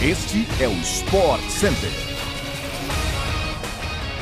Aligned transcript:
Este 0.00 0.46
é 0.62 0.68
o 0.68 0.72
Sport 0.74 1.42
Center. 1.48 1.90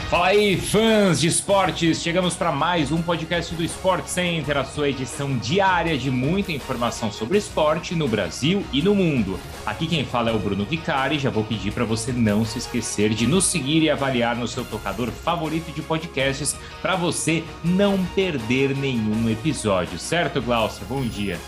Fala 0.09 0.29
aí, 0.29 0.57
fãs 0.57 1.21
de 1.21 1.27
esportes! 1.27 2.01
Chegamos 2.01 2.35
para 2.35 2.51
mais 2.51 2.91
um 2.91 3.03
podcast 3.03 3.55
do 3.55 3.63
Sport 3.63 4.07
Center, 4.07 4.57
a 4.57 4.65
sua 4.65 4.89
edição 4.89 5.37
diária 5.37 5.99
de 5.99 6.11
muita 6.11 6.51
informação 6.51 7.13
sobre 7.13 7.37
esporte 7.37 7.95
no 7.95 8.09
Brasil 8.09 8.65
e 8.73 8.81
no 8.81 8.95
mundo. 8.95 9.39
Aqui 9.67 9.87
quem 9.87 10.03
fala 10.03 10.31
é 10.31 10.33
o 10.33 10.39
Bruno 10.39 10.65
Vicari. 10.65 11.19
Já 11.19 11.29
vou 11.29 11.45
pedir 11.45 11.73
para 11.73 11.85
você 11.85 12.11
não 12.11 12.43
se 12.43 12.57
esquecer 12.57 13.11
de 13.11 13.27
nos 13.27 13.45
seguir 13.45 13.83
e 13.83 13.91
avaliar 13.91 14.35
no 14.35 14.49
seu 14.49 14.65
tocador 14.65 15.11
favorito 15.11 15.71
de 15.75 15.83
podcasts 15.83 16.57
para 16.81 16.97
você 16.97 17.45
não 17.63 18.03
perder 18.15 18.75
nenhum 18.75 19.29
episódio, 19.29 19.99
certo, 19.99 20.41
Glaucia? 20.41 20.87
Bom 20.89 21.03
dia. 21.03 21.39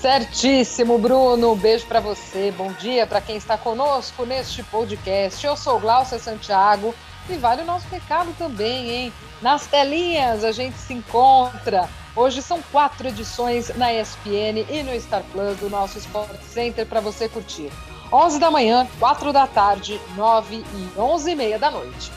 Certíssimo, 0.00 0.96
Bruno. 0.96 1.54
beijo 1.54 1.84
para 1.84 2.00
você. 2.00 2.50
Bom 2.56 2.72
dia 2.72 3.06
para 3.06 3.20
quem 3.20 3.36
está 3.36 3.58
conosco 3.58 4.24
neste 4.24 4.62
podcast. 4.62 5.44
Eu 5.44 5.54
sou 5.58 5.78
Glaucia 5.78 6.18
Santiago 6.18 6.94
e 7.28 7.36
vale 7.36 7.60
o 7.60 7.66
nosso 7.66 7.86
recado 7.90 8.34
também, 8.38 8.90
hein? 8.90 9.12
Nas 9.42 9.66
telinhas 9.66 10.42
a 10.42 10.52
gente 10.52 10.78
se 10.78 10.94
encontra. 10.94 11.86
Hoje 12.16 12.40
são 12.40 12.62
quatro 12.72 13.08
edições 13.08 13.68
na 13.76 13.92
ESPN 13.92 14.64
e 14.70 14.82
no 14.82 14.98
Star 14.98 15.22
Plus 15.32 15.58
do 15.58 15.68
nosso 15.68 15.98
Sport 15.98 16.40
Center 16.44 16.86
para 16.86 17.02
você 17.02 17.28
curtir. 17.28 17.70
11 18.10 18.38
da 18.38 18.50
manhã, 18.50 18.88
4 18.98 19.34
da 19.34 19.46
tarde, 19.46 20.00
9 20.16 20.56
e 20.56 20.98
11 20.98 21.30
e 21.30 21.34
meia 21.34 21.58
da 21.58 21.70
noite. 21.70 22.10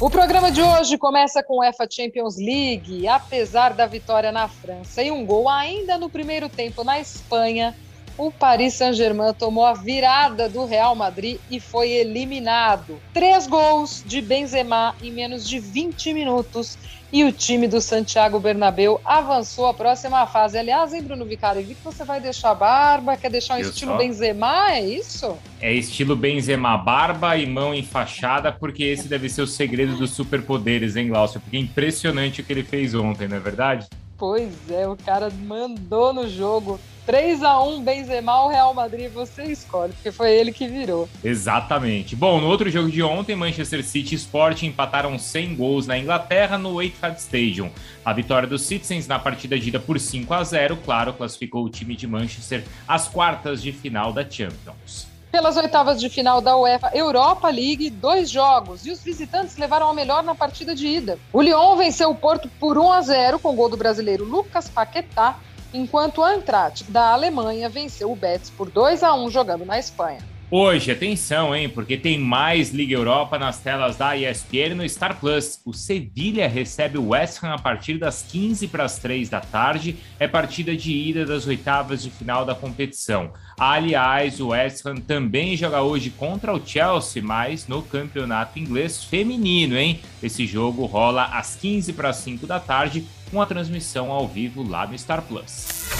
O 0.00 0.08
programa 0.08 0.48
de 0.48 0.62
hoje 0.62 0.96
começa 0.96 1.42
com 1.42 1.54
o 1.54 1.58
UEFA 1.58 1.84
Champions 1.90 2.36
League. 2.36 3.08
Apesar 3.08 3.72
da 3.72 3.84
vitória 3.84 4.30
na 4.30 4.46
França 4.46 5.02
e 5.02 5.10
um 5.10 5.26
gol 5.26 5.48
ainda 5.48 5.98
no 5.98 6.08
primeiro 6.08 6.48
tempo 6.48 6.84
na 6.84 7.00
Espanha, 7.00 7.74
o 8.18 8.32
Paris 8.32 8.74
Saint-Germain 8.74 9.32
tomou 9.32 9.64
a 9.64 9.72
virada 9.72 10.48
do 10.48 10.66
Real 10.66 10.94
Madrid 10.96 11.38
e 11.48 11.60
foi 11.60 11.90
eliminado. 11.90 13.00
Três 13.14 13.46
gols 13.46 14.02
de 14.04 14.20
Benzema 14.20 14.94
em 15.00 15.12
menos 15.12 15.48
de 15.48 15.60
20 15.60 16.12
minutos 16.12 16.76
e 17.10 17.24
o 17.24 17.32
time 17.32 17.66
do 17.66 17.80
Santiago 17.80 18.38
Bernabéu 18.38 19.00
avançou 19.04 19.66
à 19.66 19.72
próxima 19.72 20.26
fase. 20.26 20.58
Aliás, 20.58 20.92
hein, 20.92 21.02
Bruno 21.02 21.24
Vicari, 21.24 21.62
vi 21.62 21.74
que 21.74 21.82
você 21.82 22.04
vai 22.04 22.20
deixar 22.20 22.54
barba, 22.54 23.16
quer 23.16 23.30
deixar 23.30 23.54
um 23.54 23.58
Eu 23.58 23.70
estilo 23.70 23.92
só. 23.92 23.98
Benzema, 23.98 24.72
é 24.72 24.80
isso? 24.84 25.36
É 25.60 25.72
estilo 25.72 26.14
Benzema, 26.14 26.76
barba 26.76 27.36
e 27.36 27.46
mão 27.46 27.74
enfaixada, 27.74 28.52
porque 28.52 28.84
esse 28.84 29.08
deve 29.08 29.28
ser 29.28 29.42
o 29.42 29.46
segredo 29.46 29.96
dos 29.96 30.10
superpoderes, 30.10 30.96
hein, 30.96 31.08
Glaucio? 31.08 31.40
Porque 31.40 31.56
é 31.56 31.60
impressionante 31.60 32.40
o 32.40 32.44
que 32.44 32.52
ele 32.52 32.64
fez 32.64 32.94
ontem, 32.94 33.26
não 33.26 33.36
é 33.36 33.40
verdade? 33.40 33.86
Pois 34.18 34.52
é, 34.68 34.86
o 34.88 34.96
cara 34.96 35.30
mandou 35.30 36.12
no 36.12 36.28
jogo. 36.28 36.80
3 37.06 37.42
a 37.42 37.62
1 37.62 37.84
Benzema, 37.84 38.42
o 38.44 38.48
Real 38.48 38.74
Madrid, 38.74 39.10
você 39.10 39.44
escolhe, 39.44 39.94
porque 39.94 40.12
foi 40.12 40.30
ele 40.30 40.52
que 40.52 40.68
virou. 40.68 41.08
Exatamente. 41.24 42.14
Bom, 42.14 42.38
no 42.38 42.48
outro 42.48 42.68
jogo 42.68 42.90
de 42.90 43.02
ontem, 43.02 43.34
Manchester 43.34 43.82
City 43.82 44.14
e 44.14 44.16
Sporting 44.16 44.66
empataram 44.66 45.18
100 45.18 45.54
gols 45.54 45.86
na 45.86 45.96
Inglaterra 45.96 46.58
no 46.58 46.82
Etihad 46.82 47.16
Stadium. 47.16 47.70
A 48.04 48.12
vitória 48.12 48.46
dos 48.46 48.62
Citizens 48.62 49.06
na 49.06 49.18
partida 49.18 49.58
de 49.58 49.68
ida 49.68 49.80
por 49.80 49.98
5 49.98 50.34
a 50.34 50.44
0, 50.44 50.78
claro, 50.84 51.14
classificou 51.14 51.64
o 51.64 51.70
time 51.70 51.96
de 51.96 52.06
Manchester 52.06 52.62
às 52.86 53.08
quartas 53.08 53.62
de 53.62 53.72
final 53.72 54.12
da 54.12 54.28
Champions. 54.28 55.17
Pelas 55.30 55.58
oitavas 55.58 56.00
de 56.00 56.08
final 56.08 56.40
da 56.40 56.56
UEFA 56.56 56.90
Europa 56.94 57.50
League, 57.50 57.90
dois 57.90 58.30
jogos 58.30 58.86
e 58.86 58.90
os 58.90 59.02
visitantes 59.02 59.58
levaram 59.58 59.90
a 59.90 59.94
melhor 59.94 60.22
na 60.22 60.34
partida 60.34 60.74
de 60.74 60.86
ida. 60.86 61.18
O 61.32 61.42
Lyon 61.42 61.76
venceu 61.76 62.10
o 62.10 62.14
Porto 62.14 62.50
por 62.58 62.78
1 62.78 62.92
a 62.92 63.02
0 63.02 63.38
com 63.38 63.54
gol 63.54 63.68
do 63.68 63.76
brasileiro 63.76 64.24
Lucas 64.24 64.70
Paquetá, 64.70 65.38
enquanto 65.72 66.22
o 66.22 66.26
Eintracht 66.26 66.84
da 66.90 67.12
Alemanha 67.12 67.68
venceu 67.68 68.10
o 68.10 68.16
Betis 68.16 68.48
por 68.48 68.70
2 68.70 69.02
a 69.02 69.14
1 69.14 69.28
jogando 69.28 69.66
na 69.66 69.78
Espanha. 69.78 70.37
Hoje, 70.50 70.90
atenção, 70.90 71.54
hein? 71.54 71.68
Porque 71.68 71.94
tem 71.94 72.18
mais 72.18 72.70
Liga 72.70 72.94
Europa 72.94 73.38
nas 73.38 73.58
telas 73.58 73.96
da 73.96 74.16
ESPN 74.16 74.76
no 74.76 74.88
Star 74.88 75.20
Plus. 75.20 75.60
O 75.62 75.74
Sevilha 75.74 76.48
recebe 76.48 76.96
o 76.96 77.08
West 77.08 77.44
Ham 77.44 77.52
a 77.52 77.58
partir 77.58 77.98
das 77.98 78.22
15 78.22 78.66
para 78.68 78.84
as 78.84 78.96
3 78.98 79.28
da 79.28 79.40
tarde. 79.40 79.96
É 80.18 80.26
partida 80.26 80.74
de 80.74 80.90
ida 80.90 81.26
das 81.26 81.46
oitavas 81.46 82.02
de 82.02 82.08
final 82.08 82.46
da 82.46 82.54
competição. 82.54 83.30
Aliás, 83.60 84.40
o 84.40 84.48
West 84.48 84.86
Ham 84.86 84.96
também 84.96 85.54
joga 85.54 85.82
hoje 85.82 86.08
contra 86.08 86.54
o 86.54 86.66
Chelsea, 86.66 87.22
mas 87.22 87.68
no 87.68 87.82
campeonato 87.82 88.58
inglês 88.58 89.04
feminino, 89.04 89.76
hein? 89.76 90.00
Esse 90.22 90.46
jogo 90.46 90.86
rola 90.86 91.24
às 91.24 91.56
15 91.56 91.92
para 91.92 92.08
as 92.08 92.16
5 92.16 92.46
da 92.46 92.58
tarde, 92.58 93.04
com 93.30 93.42
a 93.42 93.44
transmissão 93.44 94.10
ao 94.10 94.26
vivo 94.26 94.66
lá 94.66 94.86
no 94.86 94.98
Star 94.98 95.20
Plus. 95.20 95.97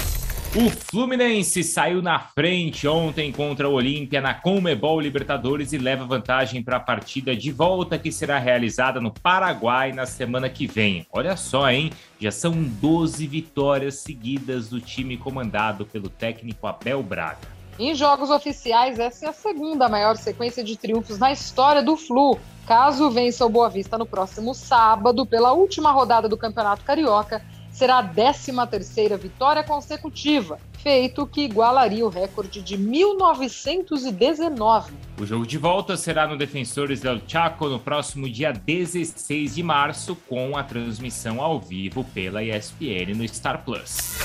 O 0.55 0.67
Fluminense 0.67 1.63
saiu 1.63 2.01
na 2.01 2.17
frente 2.17 2.87
ontem 2.87 3.31
contra 3.31 3.69
o 3.69 3.73
Olímpia 3.73 4.19
na 4.19 4.33
Comebol 4.33 4.99
Libertadores 4.99 5.73
e 5.73 5.77
leva 5.77 6.05
vantagem 6.05 6.63
para 6.63 6.77
a 6.77 6.79
partida 6.79 7.35
de 7.35 7.51
volta 7.51 7.99
que 7.99 8.11
será 8.11 8.39
realizada 8.39 8.99
no 8.99 9.11
Paraguai 9.11 9.91
na 9.91 10.07
semana 10.07 10.49
que 10.49 10.65
vem. 10.65 11.05
Olha 11.11 11.37
só, 11.37 11.69
hein? 11.69 11.91
Já 12.19 12.31
são 12.31 12.63
12 12.63 13.27
vitórias 13.27 13.99
seguidas 13.99 14.69
do 14.69 14.81
time 14.81 15.17
comandado 15.17 15.85
pelo 15.85 16.09
técnico 16.09 16.65
Abel 16.65 17.03
Braga. 17.03 17.47
Em 17.77 17.93
jogos 17.93 18.31
oficiais, 18.31 18.97
essa 18.97 19.27
é 19.27 19.29
a 19.29 19.33
segunda 19.33 19.87
maior 19.87 20.17
sequência 20.17 20.63
de 20.63 20.75
triunfos 20.75 21.19
na 21.19 21.31
história 21.31 21.83
do 21.83 21.95
Flu. 21.95 22.39
Caso 22.67 23.11
vença 23.11 23.45
o 23.45 23.49
Boa 23.49 23.69
Vista 23.69 23.99
no 23.99 24.05
próximo 24.05 24.55
sábado, 24.55 25.27
pela 25.27 25.53
última 25.53 25.91
rodada 25.91 26.27
do 26.27 26.35
Campeonato 26.35 26.83
Carioca, 26.83 27.41
será 27.71 27.99
a 27.99 28.03
13ª 28.03 29.17
vitória 29.17 29.63
consecutiva, 29.63 30.59
feito 30.79 31.27
que 31.27 31.41
igualaria 31.41 32.03
o 32.05 32.09
recorde 32.09 32.61
de 32.61 32.77
1919. 32.77 34.93
O 35.19 35.25
jogo 35.25 35.45
de 35.45 35.57
volta 35.57 35.97
será 35.97 36.27
no 36.27 36.37
Defensores 36.37 37.01
del 37.01 37.19
Chaco 37.27 37.67
no 37.67 37.79
próximo 37.79 38.29
dia 38.29 38.51
16 38.51 39.55
de 39.55 39.63
março, 39.63 40.15
com 40.27 40.57
a 40.57 40.63
transmissão 40.63 41.41
ao 41.41 41.59
vivo 41.59 42.03
pela 42.13 42.43
ESPN 42.43 43.15
no 43.15 43.27
Star 43.27 43.63
Plus. 43.63 44.19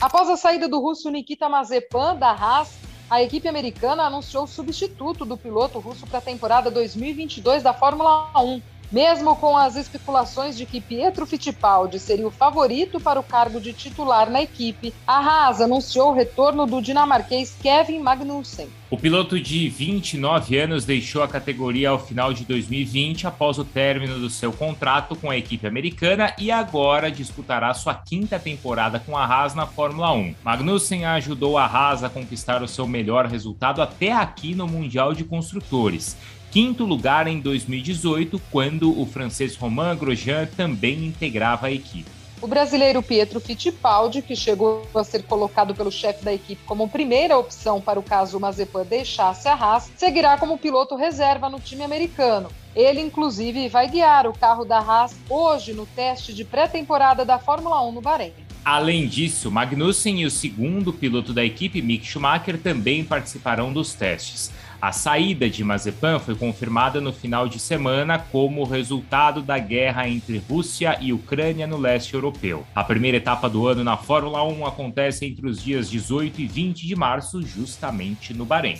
Após 0.00 0.30
a 0.30 0.36
saída 0.36 0.68
do 0.68 0.80
russo 0.80 1.10
Nikita 1.10 1.48
Mazepan 1.48 2.16
da 2.16 2.30
Haas, 2.30 2.78
a 3.10 3.22
equipe 3.22 3.48
americana 3.48 4.04
anunciou 4.04 4.44
o 4.44 4.46
substituto 4.46 5.24
do 5.24 5.36
piloto 5.36 5.78
russo 5.78 6.06
para 6.06 6.18
a 6.18 6.22
temporada 6.22 6.70
2022 6.70 7.62
da 7.62 7.74
Fórmula 7.74 8.30
1. 8.40 8.62
Mesmo 8.90 9.36
com 9.36 9.56
as 9.56 9.76
especulações 9.76 10.56
de 10.56 10.66
que 10.66 10.80
Pietro 10.80 11.24
Fittipaldi 11.24 12.00
seria 12.00 12.26
o 12.26 12.30
favorito 12.32 12.98
para 12.98 13.20
o 13.20 13.22
cargo 13.22 13.60
de 13.60 13.72
titular 13.72 14.28
na 14.28 14.42
equipe, 14.42 14.92
a 15.06 15.18
Haas 15.18 15.60
anunciou 15.60 16.10
o 16.10 16.14
retorno 16.14 16.66
do 16.66 16.82
dinamarquês 16.82 17.54
Kevin 17.62 18.00
Magnussen. 18.00 18.68
O 18.90 18.96
piloto 18.96 19.38
de 19.38 19.68
29 19.68 20.58
anos 20.58 20.84
deixou 20.84 21.22
a 21.22 21.28
categoria 21.28 21.90
ao 21.90 22.04
final 22.04 22.34
de 22.34 22.44
2020 22.44 23.24
após 23.24 23.56
o 23.56 23.64
término 23.64 24.18
do 24.18 24.28
seu 24.28 24.52
contrato 24.52 25.14
com 25.14 25.30
a 25.30 25.36
equipe 25.36 25.64
americana 25.64 26.34
e 26.36 26.50
agora 26.50 27.08
disputará 27.08 27.72
sua 27.72 27.94
quinta 27.94 28.36
temporada 28.36 28.98
com 28.98 29.16
a 29.16 29.24
Haas 29.24 29.54
na 29.54 29.64
Fórmula 29.64 30.12
1. 30.12 30.34
Magnussen 30.42 31.04
ajudou 31.04 31.56
a 31.56 31.66
Haas 31.66 32.02
a 32.02 32.10
conquistar 32.10 32.64
o 32.64 32.68
seu 32.68 32.84
melhor 32.84 33.26
resultado 33.26 33.80
até 33.80 34.10
aqui 34.10 34.56
no 34.56 34.66
Mundial 34.66 35.14
de 35.14 35.22
Construtores 35.22 36.16
quinto 36.50 36.84
lugar 36.84 37.28
em 37.28 37.38
2018, 37.38 38.42
quando 38.50 39.00
o 39.00 39.06
francês 39.06 39.54
Romain 39.54 39.96
Grosjean 39.96 40.46
também 40.46 41.06
integrava 41.06 41.68
a 41.68 41.72
equipe. 41.72 42.19
O 42.42 42.46
brasileiro 42.46 43.02
Pietro 43.02 43.38
Fittipaldi, 43.38 44.22
que 44.22 44.34
chegou 44.34 44.82
a 44.94 45.04
ser 45.04 45.24
colocado 45.24 45.74
pelo 45.74 45.92
chefe 45.92 46.24
da 46.24 46.32
equipe 46.32 46.62
como 46.64 46.88
primeira 46.88 47.36
opção 47.36 47.82
para 47.82 48.00
o 48.00 48.02
caso 48.02 48.40
Mazepan 48.40 48.82
deixasse 48.82 49.46
a 49.46 49.52
Haas, 49.52 49.92
seguirá 49.94 50.38
como 50.38 50.56
piloto 50.56 50.96
reserva 50.96 51.50
no 51.50 51.60
time 51.60 51.84
americano. 51.84 52.48
Ele, 52.74 52.98
inclusive, 52.98 53.68
vai 53.68 53.90
guiar 53.90 54.26
o 54.26 54.32
carro 54.32 54.64
da 54.64 54.78
Haas 54.78 55.14
hoje 55.28 55.74
no 55.74 55.84
teste 55.84 56.32
de 56.32 56.42
pré-temporada 56.42 57.26
da 57.26 57.38
Fórmula 57.38 57.86
1 57.86 57.92
no 57.92 58.00
Bahrein. 58.00 58.32
Além 58.64 59.06
disso, 59.06 59.50
Magnussen 59.50 60.20
e 60.20 60.26
o 60.26 60.30
segundo 60.30 60.94
piloto 60.94 61.34
da 61.34 61.44
equipe, 61.44 61.82
Mick 61.82 62.06
Schumacher, 62.06 62.58
também 62.58 63.04
participarão 63.04 63.70
dos 63.70 63.92
testes. 63.92 64.50
A 64.80 64.92
saída 64.92 65.50
de 65.50 65.62
Mazepan 65.62 66.18
foi 66.18 66.34
confirmada 66.34 67.02
no 67.02 67.12
final 67.12 67.46
de 67.46 67.58
semana 67.58 68.18
como 68.18 68.64
resultado 68.64 69.42
da 69.42 69.58
guerra 69.58 70.08
entre 70.08 70.38
Rússia 70.38 70.96
e 71.02 71.12
Ucrânia 71.12 71.66
no 71.66 71.76
leste 71.76 72.14
europeu. 72.14 72.64
A 72.74 72.82
primeira 72.82 73.18
etapa 73.18 73.46
do 73.46 73.66
ano 73.66 73.84
na 73.84 73.98
Fórmula 73.98 74.42
1 74.42 74.66
acontece 74.66 75.26
entre 75.26 75.46
os 75.46 75.62
dias 75.62 75.90
18 75.90 76.40
e 76.40 76.46
20 76.46 76.86
de 76.86 76.96
março, 76.96 77.42
justamente 77.42 78.32
no 78.32 78.46
Bahrein. 78.46 78.78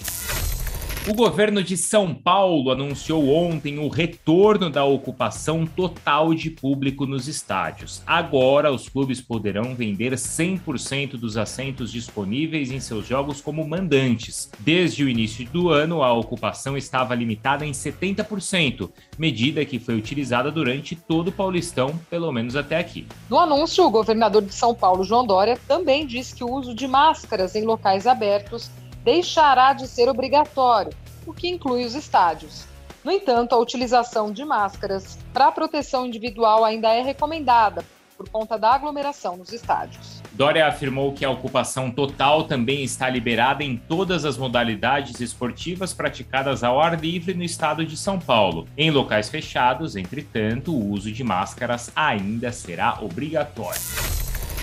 O 1.09 1.15
governo 1.15 1.63
de 1.63 1.79
São 1.79 2.15
Paulo 2.15 2.71
anunciou 2.71 3.31
ontem 3.31 3.79
o 3.79 3.89
retorno 3.89 4.69
da 4.69 4.85
ocupação 4.85 5.67
total 5.67 6.35
de 6.35 6.51
público 6.51 7.07
nos 7.07 7.27
estádios. 7.27 8.03
Agora, 8.07 8.71
os 8.71 8.87
clubes 8.87 9.19
poderão 9.19 9.75
vender 9.75 10.13
100% 10.13 11.13
dos 11.13 11.39
assentos 11.39 11.91
disponíveis 11.91 12.71
em 12.71 12.79
seus 12.81 13.07
jogos 13.07 13.41
como 13.41 13.67
mandantes. 13.67 14.51
Desde 14.59 15.03
o 15.03 15.09
início 15.09 15.49
do 15.49 15.71
ano, 15.71 16.03
a 16.03 16.13
ocupação 16.13 16.77
estava 16.77 17.15
limitada 17.15 17.65
em 17.65 17.73
70%, 17.73 18.91
medida 19.19 19.65
que 19.65 19.79
foi 19.79 19.97
utilizada 19.97 20.51
durante 20.51 20.95
todo 20.95 21.29
o 21.29 21.33
Paulistão, 21.33 21.99
pelo 22.11 22.31
menos 22.31 22.57
até 22.57 22.79
aqui. 22.79 23.07
No 23.31 23.39
anúncio, 23.39 23.87
o 23.87 23.91
governador 23.91 24.43
de 24.43 24.53
São 24.53 24.75
Paulo, 24.75 25.03
João 25.03 25.27
Dória, 25.27 25.59
também 25.67 26.07
disse 26.07 26.35
que 26.35 26.45
o 26.45 26.53
uso 26.53 26.75
de 26.75 26.87
máscaras 26.87 27.57
em 27.57 27.65
locais 27.65 28.07
abertos 28.07 28.71
deixará 29.05 29.73
de 29.73 29.87
ser 29.87 30.09
obrigatório, 30.09 30.93
o 31.27 31.33
que 31.33 31.49
inclui 31.49 31.85
os 31.85 31.95
estádios. 31.95 32.65
No 33.03 33.11
entanto, 33.11 33.55
a 33.55 33.59
utilização 33.59 34.31
de 34.31 34.45
máscaras 34.45 35.19
para 35.33 35.51
proteção 35.53 36.07
individual 36.07 36.65
ainda 36.65 36.89
é 36.89 37.03
recomendada 37.03 37.85
por 38.21 38.29
conta 38.29 38.59
da 38.59 38.75
aglomeração 38.75 39.39
nos 39.39 39.51
estádios. 39.51 40.21
Dória 40.33 40.67
afirmou 40.67 41.15
que 41.15 41.25
a 41.25 41.31
ocupação 41.31 41.91
total 41.91 42.45
também 42.45 42.85
está 42.85 43.09
liberada 43.09 43.65
em 43.65 43.79
todas 43.79 44.27
as 44.27 44.37
modalidades 44.37 45.21
esportivas 45.21 45.95
praticadas 45.95 46.63
ao 46.63 46.79
ar 46.79 47.01
livre 47.01 47.33
no 47.33 47.43
estado 47.43 47.83
de 47.83 47.97
São 47.97 48.19
Paulo. 48.19 48.69
Em 48.77 48.91
locais 48.91 49.31
fechados, 49.31 49.97
entretanto, 49.97 50.71
o 50.71 50.91
uso 50.91 51.11
de 51.11 51.25
máscaras 51.25 51.91
ainda 51.97 52.53
será 52.53 52.99
obrigatório. 53.01 53.81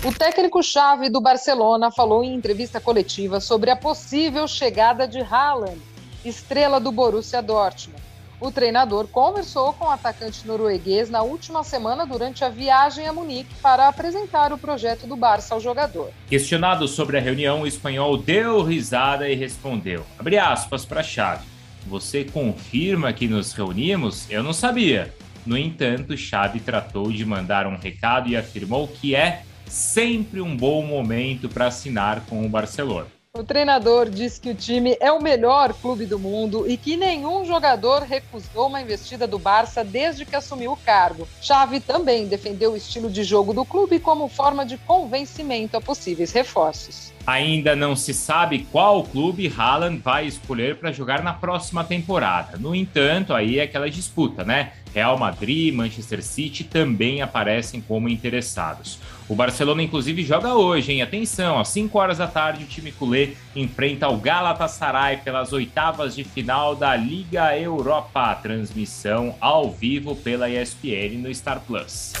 O 0.04 0.12
técnico-chave 0.12 1.10
do 1.10 1.20
Barcelona 1.20 1.90
falou 1.90 2.22
em 2.22 2.32
entrevista 2.32 2.80
coletiva 2.80 3.40
sobre 3.40 3.68
a 3.68 3.74
possível 3.74 4.46
chegada 4.46 5.08
de 5.08 5.18
Haaland, 5.18 5.80
estrela 6.24 6.78
do 6.78 6.92
Borussia 6.92 7.42
Dortmund. 7.42 8.00
O 8.40 8.52
treinador 8.52 9.08
conversou 9.08 9.72
com 9.72 9.86
o 9.86 9.90
atacante 9.90 10.46
norueguês 10.46 11.10
na 11.10 11.22
última 11.22 11.64
semana 11.64 12.06
durante 12.06 12.44
a 12.44 12.48
viagem 12.48 13.08
a 13.08 13.12
Munique 13.12 13.52
para 13.60 13.88
apresentar 13.88 14.52
o 14.52 14.58
projeto 14.58 15.04
do 15.04 15.16
Barça 15.16 15.54
ao 15.54 15.60
jogador. 15.60 16.12
Questionado 16.28 16.86
sobre 16.86 17.18
a 17.18 17.20
reunião, 17.20 17.62
o 17.62 17.66
espanhol 17.66 18.16
deu 18.16 18.62
risada 18.62 19.28
e 19.28 19.34
respondeu: 19.34 20.06
abre 20.16 20.38
aspas 20.38 20.84
para 20.84 21.00
a 21.00 21.04
chave. 21.04 21.44
Você 21.88 22.22
confirma 22.22 23.12
que 23.12 23.26
nos 23.26 23.52
reunimos? 23.52 24.30
Eu 24.30 24.44
não 24.44 24.52
sabia. 24.52 25.12
No 25.44 25.58
entanto, 25.58 26.16
Xavi 26.16 26.60
tratou 26.60 27.10
de 27.10 27.24
mandar 27.24 27.66
um 27.66 27.76
recado 27.76 28.28
e 28.28 28.36
afirmou 28.36 28.86
que 28.86 29.16
é 29.16 29.42
sempre 29.68 30.40
um 30.40 30.56
bom 30.56 30.84
momento 30.84 31.48
para 31.48 31.66
assinar 31.66 32.24
com 32.26 32.44
o 32.44 32.48
Barcelona. 32.48 33.06
O 33.38 33.44
treinador 33.44 34.10
diz 34.10 34.36
que 34.36 34.50
o 34.50 34.54
time 34.54 34.96
é 35.00 35.12
o 35.12 35.22
melhor 35.22 35.72
clube 35.72 36.06
do 36.06 36.18
mundo 36.18 36.68
e 36.68 36.76
que 36.76 36.96
nenhum 36.96 37.44
jogador 37.44 38.02
recusou 38.02 38.66
uma 38.66 38.80
investida 38.80 39.28
do 39.28 39.38
Barça 39.38 39.84
desde 39.84 40.24
que 40.24 40.34
assumiu 40.34 40.72
o 40.72 40.76
cargo. 40.76 41.28
Xavi 41.40 41.78
também 41.78 42.26
defendeu 42.26 42.72
o 42.72 42.76
estilo 42.76 43.08
de 43.08 43.22
jogo 43.22 43.52
do 43.52 43.64
clube 43.64 44.00
como 44.00 44.28
forma 44.28 44.66
de 44.66 44.76
convencimento 44.78 45.76
a 45.76 45.80
possíveis 45.80 46.32
reforços. 46.32 47.12
Ainda 47.24 47.76
não 47.76 47.94
se 47.94 48.12
sabe 48.12 48.66
qual 48.72 49.04
clube 49.04 49.52
Haaland 49.56 49.98
vai 49.98 50.26
escolher 50.26 50.76
para 50.76 50.90
jogar 50.90 51.22
na 51.22 51.34
próxima 51.34 51.84
temporada. 51.84 52.56
No 52.56 52.74
entanto, 52.74 53.34
aí 53.34 53.58
é 53.58 53.62
aquela 53.62 53.88
disputa, 53.88 54.42
né? 54.42 54.72
Real 54.92 55.16
Madrid, 55.16 55.72
Manchester 55.72 56.24
City 56.24 56.64
também 56.64 57.22
aparecem 57.22 57.80
como 57.80 58.08
interessados. 58.08 58.98
O 59.28 59.34
Barcelona, 59.34 59.82
inclusive, 59.82 60.24
joga 60.24 60.54
hoje, 60.54 60.90
hein? 60.92 61.02
Atenção, 61.02 61.60
às 61.60 61.68
5 61.68 61.98
horas 61.98 62.16
da 62.16 62.26
tarde, 62.26 62.64
o 62.64 62.66
time 62.66 62.90
culé 62.90 63.32
enfrenta 63.54 64.08
o 64.08 64.16
Galatasaray 64.16 65.18
pelas 65.18 65.52
oitavas 65.52 66.16
de 66.16 66.24
final 66.24 66.74
da 66.74 66.96
Liga 66.96 67.54
Europa. 67.58 68.34
Transmissão 68.36 69.34
ao 69.38 69.70
vivo 69.70 70.16
pela 70.16 70.48
ESPN 70.48 71.18
no 71.18 71.34
Star 71.34 71.60
Plus. 71.60 72.14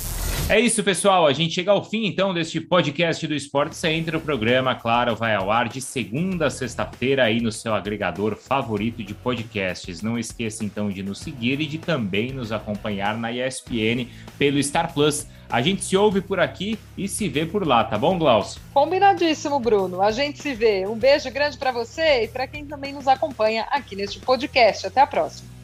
É 0.50 0.60
isso, 0.60 0.84
pessoal. 0.84 1.26
A 1.26 1.32
gente 1.32 1.54
chega 1.54 1.70
ao 1.70 1.82
fim, 1.82 2.04
então, 2.06 2.34
deste 2.34 2.60
podcast 2.60 3.26
do 3.26 3.34
Sport 3.34 3.72
Center. 3.72 4.16
O 4.16 4.20
programa, 4.20 4.74
claro, 4.74 5.16
vai 5.16 5.34
ao 5.34 5.50
ar 5.50 5.68
de 5.68 5.80
segunda 5.80 6.46
a 6.46 6.50
sexta-feira 6.50 7.24
aí 7.24 7.40
no 7.40 7.52
seu 7.52 7.74
agregador 7.74 8.36
favorito 8.36 9.02
de 9.02 9.14
podcasts. 9.14 10.02
Não 10.02 10.18
esqueça, 10.18 10.62
então, 10.62 10.90
de 10.90 11.02
nos 11.02 11.20
seguir 11.20 11.60
e 11.60 11.66
de 11.66 11.78
também 11.78 12.32
nos 12.32 12.52
acompanhar 12.52 13.16
na 13.16 13.32
ESPN 13.32 14.08
pelo 14.38 14.62
Star 14.62 14.92
Plus. 14.92 15.26
A 15.50 15.62
gente 15.62 15.84
se 15.84 15.96
ouve 15.96 16.20
por 16.20 16.38
aqui 16.38 16.78
e 16.96 17.08
se 17.08 17.28
vê 17.28 17.46
por 17.46 17.66
lá, 17.66 17.82
tá 17.82 17.96
bom, 17.96 18.18
Glaucio? 18.18 18.60
Combinadíssimo, 18.74 19.58
Bruno. 19.58 20.02
A 20.02 20.10
gente 20.10 20.42
se 20.42 20.54
vê. 20.54 20.86
Um 20.86 20.96
beijo 20.96 21.30
grande 21.30 21.56
para 21.56 21.72
você 21.72 22.24
e 22.24 22.28
para 22.28 22.46
quem 22.46 22.66
também 22.66 22.92
nos 22.92 23.08
acompanha 23.08 23.66
aqui 23.70 23.96
neste 23.96 24.18
podcast. 24.20 24.86
Até 24.86 25.00
a 25.00 25.06
próxima. 25.06 25.57